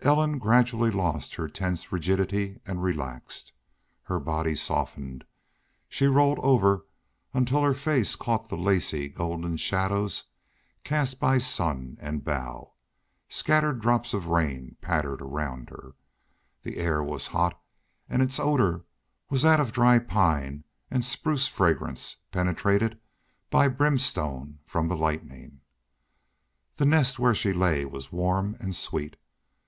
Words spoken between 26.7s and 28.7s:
The nest where she lay was warm